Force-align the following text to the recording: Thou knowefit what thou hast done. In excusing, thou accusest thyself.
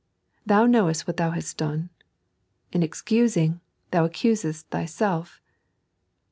Thou 0.47 0.65
knowefit 0.65 1.05
what 1.05 1.17
thou 1.17 1.29
hast 1.29 1.57
done. 1.57 1.91
In 2.73 2.81
excusing, 2.81 3.61
thou 3.91 4.03
accusest 4.03 4.65
thyself. 4.71 5.39